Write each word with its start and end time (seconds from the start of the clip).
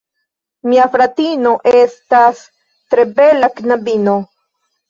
Mia 0.71 0.87
fratino 0.95 1.51
estas 1.73 2.41
tre 2.95 3.07
bela 3.21 3.53
knabino. 3.61 4.19